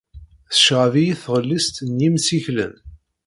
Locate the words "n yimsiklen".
1.95-2.73